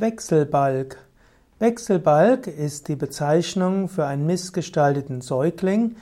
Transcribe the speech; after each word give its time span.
Wechselbalg. 0.00 0.96
Wechselbalg 1.58 2.46
ist 2.46 2.88
die 2.88 2.96
Bezeichnung 2.96 3.86
für 3.86 4.06
einen 4.06 4.24
missgestalteten 4.24 5.20
Säugling, 5.20 5.96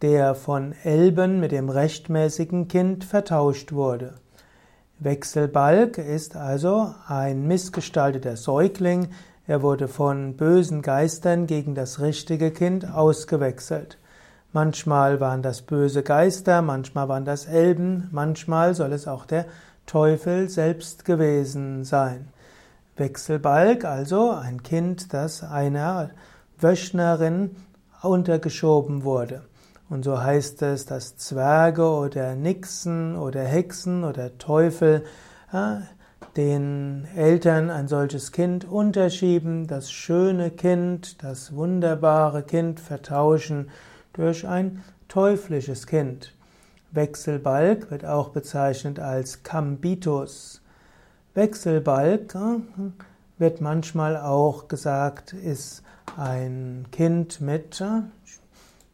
der 0.00 0.34
von 0.34 0.74
Elben 0.84 1.38
mit 1.38 1.52
dem 1.52 1.68
rechtmäßigen 1.68 2.68
Kind 2.68 3.04
vertauscht 3.04 3.72
wurde. 3.72 4.14
Wechselbalg 5.00 5.98
ist 5.98 6.34
also 6.34 6.94
ein 7.06 7.46
missgestalteter 7.46 8.38
Säugling, 8.38 9.08
er 9.46 9.60
wurde 9.60 9.86
von 9.86 10.34
bösen 10.38 10.80
Geistern 10.80 11.46
gegen 11.46 11.74
das 11.74 12.00
richtige 12.00 12.52
Kind 12.52 12.90
ausgewechselt. 12.90 13.98
Manchmal 14.54 15.20
waren 15.20 15.42
das 15.42 15.60
böse 15.60 16.02
Geister, 16.02 16.62
manchmal 16.62 17.10
waren 17.10 17.26
das 17.26 17.44
Elben, 17.44 18.08
manchmal 18.12 18.74
soll 18.74 18.94
es 18.94 19.06
auch 19.06 19.26
der 19.26 19.44
Teufel 19.84 20.48
selbst 20.48 21.04
gewesen 21.04 21.84
sein. 21.84 22.28
Wechselbalg, 22.96 23.84
also 23.84 24.30
ein 24.30 24.62
Kind, 24.62 25.12
das 25.12 25.42
einer 25.42 26.10
Wöchnerin 26.58 27.56
untergeschoben 28.02 29.04
wurde. 29.04 29.42
Und 29.88 30.04
so 30.04 30.22
heißt 30.22 30.62
es, 30.62 30.86
dass 30.86 31.16
Zwerge 31.16 31.86
oder 31.86 32.34
Nixen 32.34 33.16
oder 33.16 33.42
Hexen 33.42 34.04
oder 34.04 34.38
Teufel 34.38 35.04
äh, 35.52 35.80
den 36.36 37.06
Eltern 37.14 37.68
ein 37.68 37.88
solches 37.88 38.32
Kind 38.32 38.64
unterschieben, 38.64 39.66
das 39.66 39.90
schöne 39.92 40.50
Kind, 40.50 41.22
das 41.22 41.54
wunderbare 41.54 42.42
Kind 42.42 42.80
vertauschen 42.80 43.68
durch 44.14 44.48
ein 44.48 44.82
teuflisches 45.08 45.86
Kind. 45.86 46.32
Wechselbalg 46.92 47.90
wird 47.90 48.06
auch 48.06 48.30
bezeichnet 48.30 48.98
als 48.98 49.42
Cambitus. 49.42 50.61
Wechselbalg 51.34 52.34
äh, 52.34 52.60
wird 53.38 53.60
manchmal 53.60 54.18
auch 54.18 54.68
gesagt, 54.68 55.32
ist 55.32 55.82
ein 56.16 56.86
Kind 56.92 57.40
mit, 57.40 57.80
äh, 57.80 58.02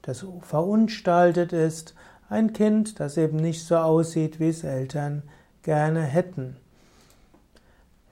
das 0.00 0.24
verunstaltet 0.40 1.52
ist, 1.52 1.94
ein 2.30 2.54
Kind, 2.54 3.00
das 3.00 3.18
eben 3.18 3.36
nicht 3.36 3.64
so 3.66 3.76
aussieht, 3.76 4.40
wie 4.40 4.48
es 4.48 4.64
Eltern 4.64 5.22
gerne 5.62 6.00
hätten. 6.00 6.56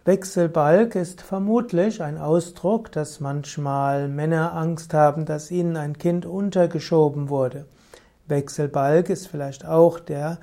Wechselbalg 0.05 0.95
ist 0.95 1.23
vermutlich 1.23 2.03
ein 2.03 2.19
Ausdruck, 2.19 2.93
dass 2.93 3.21
manchmal 3.21 4.09
Männer 4.09 4.55
Angst 4.55 4.93
haben, 4.93 5.25
dass 5.25 5.51
ihnen 5.51 5.77
ein 5.77 5.97
Kind 5.97 6.27
untergeschoben 6.27 7.31
wurde. 7.31 7.67
Wechselbalg 8.27 9.09
ist 9.09 9.29
vielleicht 9.29 9.65
auch 9.67 9.99
der 9.99 10.39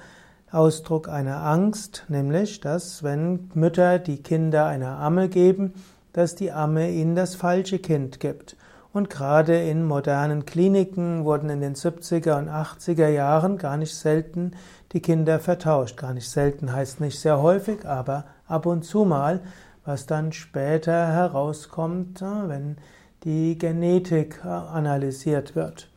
Ausdruck 0.51 1.09
einer 1.09 1.43
Angst, 1.43 2.05
nämlich, 2.07 2.61
dass 2.61 3.03
wenn 3.03 3.51
Mütter 3.53 3.99
die 3.99 4.23
Kinder 4.23 4.65
einer 4.65 4.97
Amme 4.99 5.27
geben, 5.27 5.73
dass 6.13 6.35
die 6.35 6.51
Amme 6.51 6.89
ihnen 6.89 7.15
das 7.15 7.35
falsche 7.35 7.79
Kind 7.79 8.19
gibt. 8.19 8.55
Und 8.93 9.09
gerade 9.09 9.61
in 9.61 9.83
modernen 9.83 10.45
Kliniken 10.45 11.25
wurden 11.25 11.49
in 11.49 11.59
den 11.59 11.75
70er 11.75 12.39
und 12.39 12.49
80er 12.49 13.09
Jahren 13.09 13.57
gar 13.57 13.77
nicht 13.77 13.93
selten 13.93 14.53
die 14.93 15.01
Kinder 15.01 15.39
vertauscht. 15.39 15.97
Gar 15.97 16.13
nicht 16.13 16.29
selten 16.29 16.71
heißt 16.71 17.01
nicht 17.01 17.19
sehr 17.19 17.41
häufig, 17.41 17.85
aber 17.85 18.23
ab 18.47 18.65
und 18.65 18.83
zu 18.83 19.03
mal, 19.03 19.41
was 19.83 20.05
dann 20.05 20.31
später 20.31 21.07
herauskommt, 21.07 22.21
wenn 22.21 22.77
die 23.23 23.57
Genetik 23.57 24.45
analysiert 24.45 25.55
wird. 25.55 25.89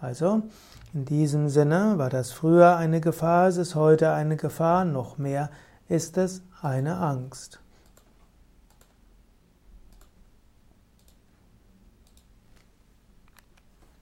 Also, 0.00 0.42
in 0.92 1.04
diesem 1.04 1.48
Sinne 1.48 1.94
war 1.96 2.10
das 2.10 2.32
früher 2.32 2.76
eine 2.76 3.00
Gefahr, 3.00 3.48
es 3.48 3.56
ist 3.56 3.74
heute 3.74 4.12
eine 4.12 4.36
Gefahr, 4.36 4.84
noch 4.84 5.16
mehr 5.16 5.50
ist 5.88 6.18
es 6.18 6.42
eine 6.60 6.98
Angst. 6.98 7.60